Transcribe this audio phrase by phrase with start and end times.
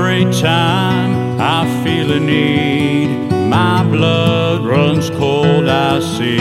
[0.00, 3.08] Every time I feel a need,
[3.50, 5.68] my blood runs cold.
[5.68, 6.38] I see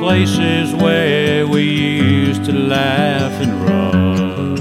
[0.00, 4.56] places where we used to laugh and run.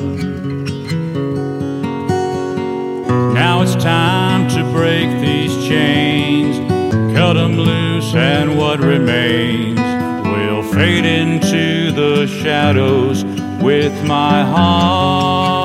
[3.33, 6.59] Now it's time to break these chains,
[7.17, 9.79] cut them loose, and what remains
[10.23, 13.25] will fade into the shadows
[13.59, 15.62] with my heart,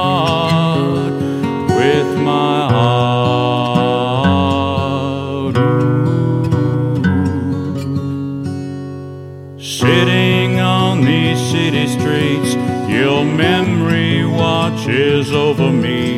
[9.79, 12.55] Sitting on these city streets,
[12.91, 16.17] your memory watches over me.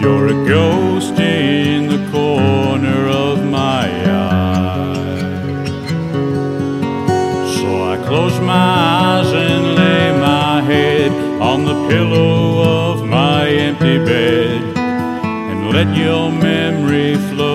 [0.00, 5.64] You're a ghost in the corner of my eye.
[7.56, 13.98] So I close my eyes and lay my head on the pillow of my empty
[13.98, 17.49] bed and let your memory float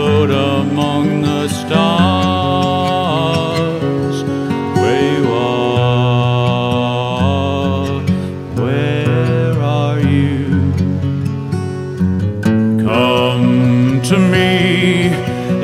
[14.09, 15.09] to me,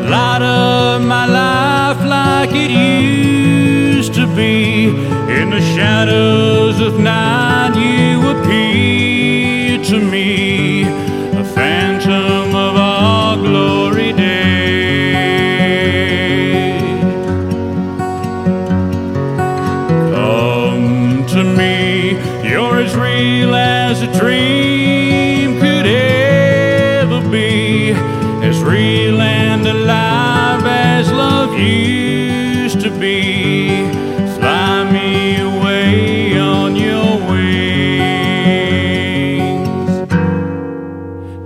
[0.10, 4.88] light up my life like it used to be.
[4.88, 10.86] In the shadows of night, you appear to me,
[11.38, 15.12] a phantom of our glory day.
[20.16, 22.18] Come to me,
[22.50, 25.11] you're as real as a dream
[31.62, 33.86] used to be.
[34.36, 37.50] Fly me away on your wings,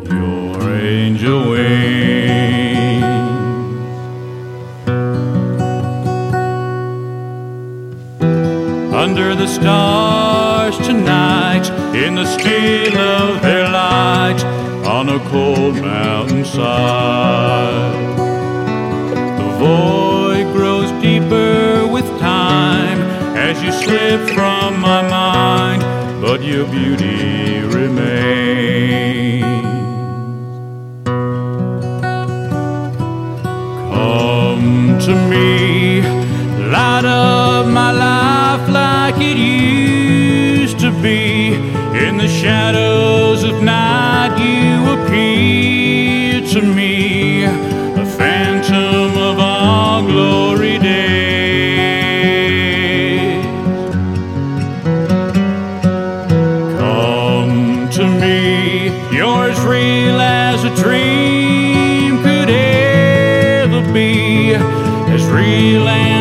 [0.09, 1.75] your angel wings.
[8.93, 14.41] under the stars tonight, in the still of their light,
[14.85, 18.24] on a cold mountainside.
[19.65, 22.99] Void grows deeper with time
[23.35, 25.81] as you slip from my mind,
[26.21, 29.43] but your beauty remains.
[33.89, 36.01] Come to me,
[36.69, 41.55] light up my life like it used to be.
[42.05, 45.34] In the shadows of night, you appear
[59.85, 66.14] real as a dream could ever be, as real as